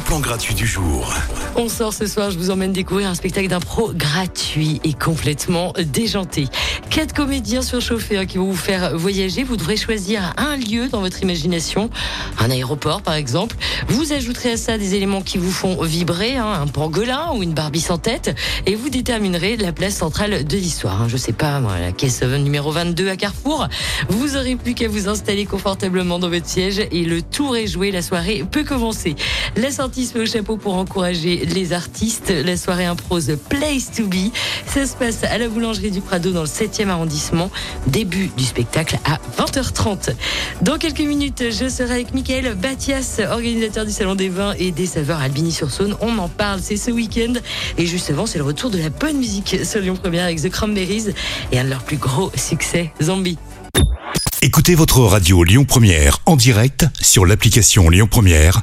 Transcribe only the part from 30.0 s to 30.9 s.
met au chapeau pour